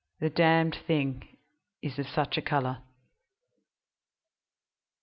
the 0.19 0.31
Damned 0.31 0.75
Thing 0.87 1.37
is 1.83 1.99
of 1.99 2.07
such 2.07 2.35
a 2.35 2.41
color!" 2.41 2.79